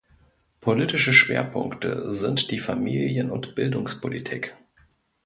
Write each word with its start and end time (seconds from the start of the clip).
Politische 0.61 1.13
Schwerpunkte 1.13 2.11
sind 2.11 2.49
die 2.49 2.57
Familien- 2.57 3.29
und 3.29 3.53
Bildungspolitik. 3.53 4.57